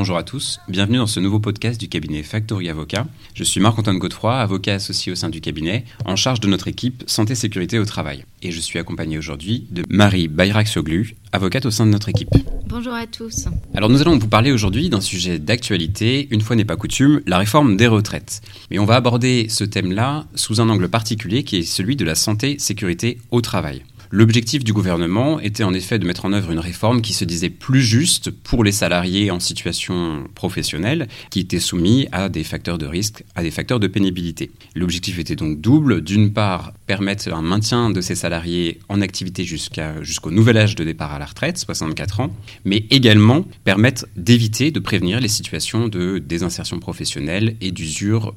[0.00, 3.06] Bonjour à tous, bienvenue dans ce nouveau podcast du cabinet Factory Avocat.
[3.34, 7.04] Je suis Marc-Antoine Godefroy, avocat associé au sein du cabinet, en charge de notre équipe
[7.06, 8.24] Santé Sécurité au Travail.
[8.40, 12.30] Et je suis accompagné aujourd'hui de Marie Bayrak-Soglu, avocate au sein de notre équipe.
[12.66, 13.48] Bonjour à tous.
[13.74, 17.36] Alors nous allons vous parler aujourd'hui d'un sujet d'actualité, une fois n'est pas coutume, la
[17.36, 18.40] réforme des retraites.
[18.70, 22.14] Mais on va aborder ce thème-là sous un angle particulier qui est celui de la
[22.14, 23.82] santé sécurité au travail.
[24.12, 27.48] L'objectif du gouvernement était en effet de mettre en œuvre une réforme qui se disait
[27.48, 32.86] plus juste pour les salariés en situation professionnelle qui étaient soumis à des facteurs de
[32.86, 34.50] risque, à des facteurs de pénibilité.
[34.74, 36.00] L'objectif était donc double.
[36.00, 41.12] D'une part, permettre un maintien de ces salariés en activité jusqu'au nouvel âge de départ
[41.12, 46.80] à la retraite, 64 ans, mais également permettre d'éviter, de prévenir les situations de désinsertion
[46.80, 48.34] professionnelle et d'usure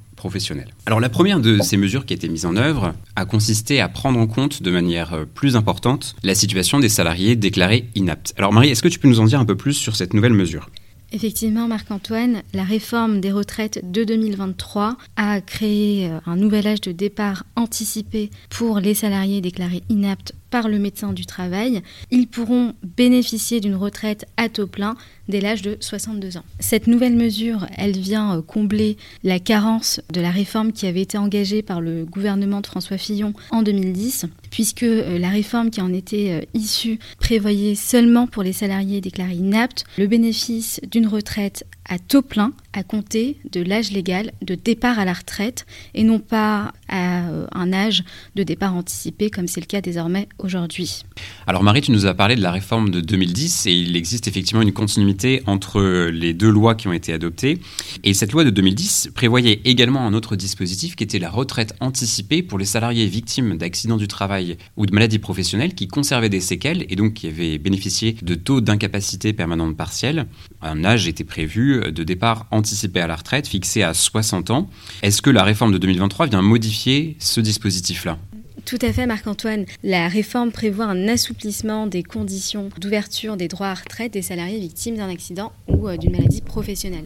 [0.86, 3.90] Alors la première de ces mesures qui a été mise en œuvre a consisté à
[3.90, 8.34] prendre en compte de manière plus importante importante, la situation des salariés déclarés inaptes.
[8.38, 10.34] Alors Marie, est-ce que tu peux nous en dire un peu plus sur cette nouvelle
[10.34, 10.70] mesure?
[11.14, 16.92] Effectivement, Marc-Antoine, la réforme des retraites de 2023 a créé euh, un nouvel âge de
[16.92, 23.76] départ anticipé pour les salariés déclarés inaptes le médecin du travail, ils pourront bénéficier d'une
[23.76, 24.96] retraite à taux plein
[25.28, 26.44] dès l'âge de 62 ans.
[26.60, 31.18] Cette nouvelle mesure, elle vient euh, combler la carence de la réforme qui avait été
[31.18, 35.94] engagée par le gouvernement de François Fillon en 2010, puisque euh, la réforme qui en
[35.94, 42.00] était euh, issue prévoyait seulement pour les salariés déclarés inaptes le bénéfice d'une retraite à
[42.00, 46.74] taux plein à compter de l'âge légal de départ à la retraite et non pas
[46.88, 48.04] à euh, un âge
[48.36, 51.04] de départ anticipé comme c'est le cas désormais aujourd'hui.
[51.46, 54.62] Alors Marie, tu nous as parlé de la réforme de 2010 et il existe effectivement
[54.62, 57.60] une continuité entre les deux lois qui ont été adoptées.
[58.04, 62.44] Et cette loi de 2010 prévoyait également un autre dispositif qui était la retraite anticipée
[62.44, 66.86] pour les salariés victimes d'accidents du travail ou de maladies professionnelles qui conservaient des séquelles
[66.90, 70.28] et donc qui avaient bénéficié de taux d'incapacité permanente partielle.
[70.62, 74.70] Un âge était prévu de départ anticipé à la retraite fixé à 60 ans.
[75.02, 78.18] Est-ce que la réforme de 2023 vient modifier ce dispositif-là?
[78.66, 79.66] Tout à fait, Marc-Antoine.
[79.84, 84.98] La réforme prévoit un assouplissement des conditions d'ouverture des droits à retraite des salariés victimes
[84.98, 87.06] d'un accident ou euh, d'une maladie professionnelle.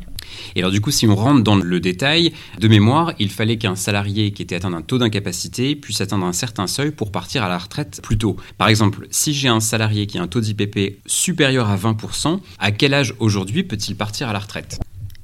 [0.56, 3.76] Et alors du coup, si on rentre dans le détail, de mémoire, il fallait qu'un
[3.76, 7.50] salarié qui était atteint d'un taux d'incapacité puisse atteindre un certain seuil pour partir à
[7.50, 8.38] la retraite plus tôt.
[8.58, 12.72] Par exemple, si j'ai un salarié qui a un taux d'IPP supérieur à 20%, à
[12.72, 14.80] quel âge aujourd'hui peut-il partir à la retraite?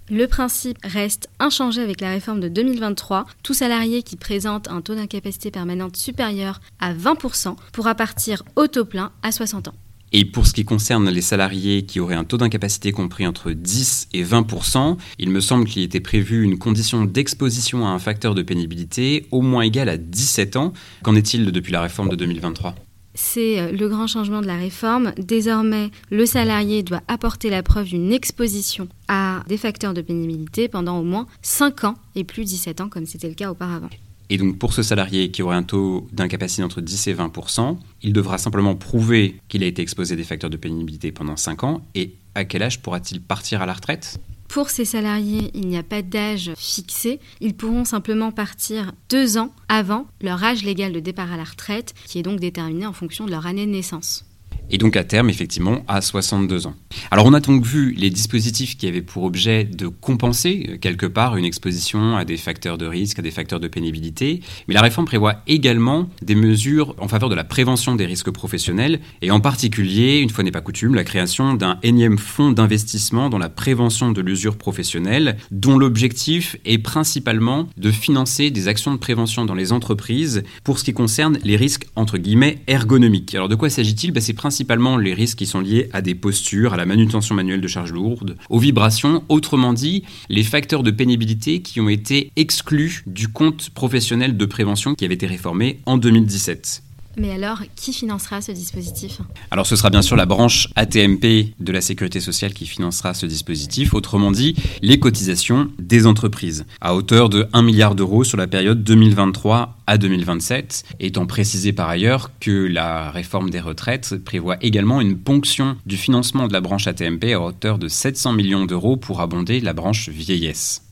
[0.09, 3.25] Le principe reste inchangé avec la réforme de 2023.
[3.41, 8.85] Tout salarié qui présente un taux d'incapacité permanente supérieur à 20% pourra partir au taux
[8.85, 9.75] plein à 60 ans.
[10.15, 14.09] Et pour ce qui concerne les salariés qui auraient un taux d'incapacité compris entre 10
[14.13, 18.43] et 20% il me semble qu'il était prévu une condition d'exposition à un facteur de
[18.43, 20.73] pénibilité au moins égale à 17 ans.
[21.01, 22.75] Qu'en est-il depuis la réforme de 2023
[23.15, 25.13] c'est euh, le grand changement de la réforme.
[25.17, 30.99] Désormais, le salarié doit apporter la preuve d'une exposition à des facteurs de pénibilité pendant
[30.99, 33.89] au moins 5 ans et plus 17 ans comme c'était le cas auparavant.
[34.29, 38.13] Et donc pour ce salarié qui aurait un taux d'incapacité entre 10 et 20% il
[38.13, 41.81] devra simplement prouver qu'il a été exposé à des facteurs de pénibilité pendant 5 ans.
[41.93, 44.19] Et à quel âge pourra-t-il partir à la retraite?
[44.53, 47.19] Pour ces salariés, il n'y a pas d'âge fixé.
[47.41, 51.95] Ils pourront simplement partir deux ans avant leur âge légal de départ à la retraite,
[52.05, 54.25] qui est donc déterminé en fonction de leur année de naissance
[54.73, 56.73] et donc à terme, effectivement, à 62 ans.
[57.11, 61.05] Alors on a donc vu les dispositifs qui avaient pour objet de compenser euh, quelque
[61.05, 64.81] part une exposition à des facteurs de risque, à des facteurs de pénibilité, mais la
[64.81, 69.39] réforme prévoit également des mesures en faveur de la prévention des risques professionnels, et en
[69.39, 74.11] particulier, une fois n'est pas coutume, la création d'un énième fonds d'investissement dans la prévention
[74.11, 79.71] de l'usure professionnelle, dont l'objectif est principalement de financer des actions de prévention dans les
[79.71, 83.35] entreprises pour ce qui concerne les risques entre guillemets ergonomiques.
[83.35, 84.11] Alors de quoi s'agit-il?
[84.11, 84.62] Ben, C'est principalement
[84.99, 88.35] les risques qui sont liés à des postures, à la manutention manuelle de charges lourdes,
[88.49, 94.37] aux vibrations, autrement dit, les facteurs de pénibilité qui ont été exclus du compte professionnel
[94.37, 96.83] de prévention qui avait été réformé en 2017.
[97.17, 99.21] Mais alors, qui financera ce dispositif
[99.51, 103.25] Alors, ce sera bien sûr la branche ATMP de la Sécurité sociale qui financera ce
[103.25, 108.47] dispositif, autrement dit, les cotisations des entreprises, à hauteur de 1 milliard d'euros sur la
[108.47, 115.01] période 2023 à 2027, étant précisé par ailleurs que la réforme des retraites prévoit également
[115.01, 119.21] une ponction du financement de la branche ATMP à hauteur de 700 millions d'euros pour
[119.21, 120.83] abonder la branche vieillesse.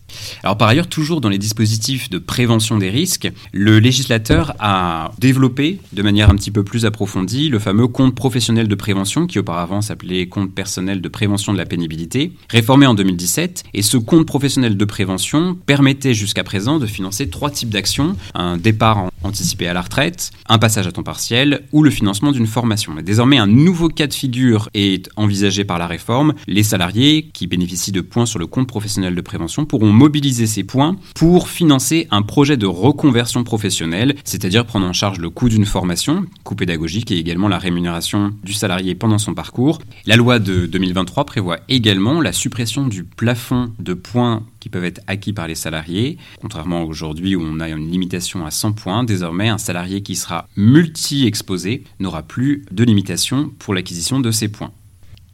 [0.43, 5.79] Alors par ailleurs, toujours dans les dispositifs de prévention des risques, le législateur a développé
[5.93, 9.81] de manière un petit peu plus approfondie le fameux compte professionnel de prévention qui auparavant
[9.81, 13.63] s'appelait compte personnel de prévention de la pénibilité, réformé en 2017.
[13.73, 18.57] Et ce compte professionnel de prévention permettait jusqu'à présent de financer trois types d'actions, un
[18.57, 22.93] départ anticipé à la retraite, un passage à temps partiel ou le financement d'une formation.
[23.01, 26.33] désormais, un nouveau cas de figure est envisagé par la réforme.
[26.47, 30.63] Les salariés qui bénéficient de points sur le compte professionnel de prévention pourront mobiliser ces
[30.63, 35.67] points pour financer un projet de reconversion professionnelle, c'est-à-dire prendre en charge le coût d'une
[35.67, 39.79] formation, coût pédagogique et également la rémunération du salarié pendant son parcours.
[40.07, 45.01] La loi de 2023 prévoit également la suppression du plafond de points qui peuvent être
[45.05, 46.17] acquis par les salariés.
[46.41, 50.47] Contrairement aujourd'hui où on a une limitation à 100 points, désormais un salarié qui sera
[50.55, 54.71] multi-exposé n'aura plus de limitation pour l'acquisition de ces points.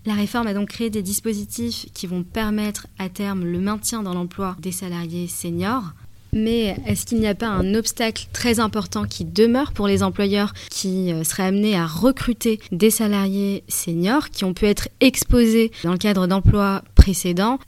[0.08, 4.14] La réforme a donc créé des dispositifs qui vont permettre à terme le maintien dans
[4.14, 5.84] l'emploi des salariés seniors.
[6.32, 10.54] Mais est-ce qu'il n'y a pas un obstacle très important qui demeure pour les employeurs
[10.70, 15.92] qui euh, seraient amenés à recruter des salariés seniors qui ont pu être exposés dans
[15.92, 16.84] le cadre d'emplois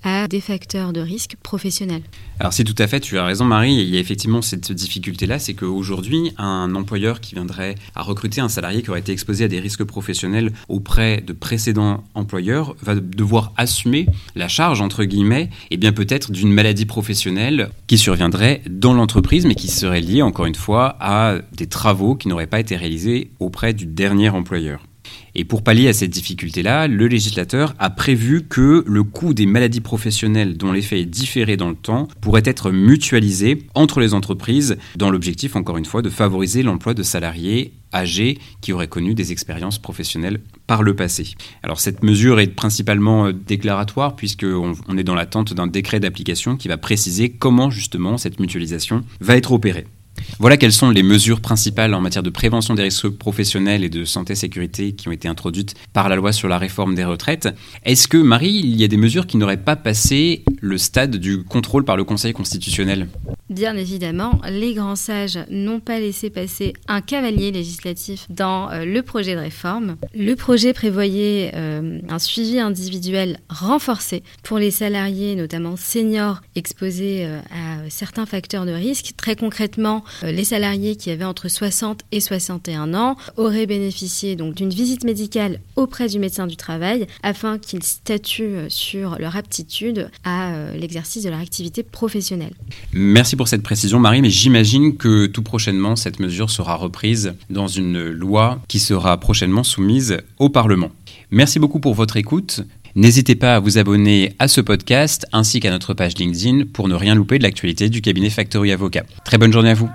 [0.03, 2.03] à des facteurs de risque professionnels
[2.41, 5.39] alors c'est tout à fait, tu as raison Marie, il y a effectivement cette difficulté-là,
[5.39, 9.47] c'est qu'aujourd'hui, un employeur qui viendrait à recruter un salarié qui aurait été exposé à
[9.49, 15.75] des risques professionnels auprès de précédents employeurs va devoir assumer la charge, entre guillemets, et
[15.75, 20.55] bien peut-être d'une maladie professionnelle qui surviendrait dans l'entreprise, mais qui serait liée, encore une
[20.55, 24.88] fois, à des travaux qui n'auraient pas été réalisés auprès du dernier employeur.
[25.35, 29.81] Et pour pallier à cette difficulté-là, le législateur a prévu que le coût des maladies
[29.81, 35.11] professionnelles dont l'effet est différé dans le temps pourrait être mutualisé entre les entreprises dans
[35.11, 39.79] l'objectif, encore une fois, de favoriser l'emploi de salariés âgés qui auraient connu des expériences
[39.79, 41.33] professionnelles par le passé.
[41.63, 46.55] Alors cette mesure est principalement euh, déclaratoire puisqu'on on est dans l'attente d'un décret d'application
[46.55, 49.87] qui va préciser comment justement cette mutualisation va être opérée.
[50.37, 54.05] Voilà quelles sont les mesures principales en matière de prévention des risques professionnels et de
[54.05, 57.49] santé-sécurité qui ont été introduites par la loi sur la réforme des retraites.
[57.83, 61.43] Est-ce que, Marie, il y a des mesures qui n'auraient pas passé le stade du
[61.43, 63.07] contrôle par le Conseil constitutionnel?
[63.49, 69.01] Bien évidemment, les grands sages n'ont pas laissé passer un cavalier législatif dans euh, le
[69.01, 69.95] projet de réforme.
[70.13, 77.39] Le projet prévoyait euh, un suivi individuel renforcé pour les salariés, notamment seniors, exposés euh,
[77.49, 79.13] à certains facteurs de risque.
[79.17, 84.69] Très concrètement, les salariés qui avaient entre 60 et 61 ans auraient bénéficié donc d'une
[84.69, 91.23] visite médicale auprès du médecin du travail afin qu'ils statuent sur leur aptitude à l'exercice
[91.23, 92.53] de leur activité professionnelle.
[92.93, 97.67] Merci pour cette précision, Marie, mais j'imagine que tout prochainement, cette mesure sera reprise dans
[97.67, 100.91] une loi qui sera prochainement soumise au Parlement.
[101.31, 102.65] Merci beaucoup pour votre écoute.
[102.95, 106.95] N'hésitez pas à vous abonner à ce podcast ainsi qu'à notre page LinkedIn pour ne
[106.95, 109.05] rien louper de l'actualité du cabinet Factory Avocat.
[109.23, 109.89] Très bonne journée à vous.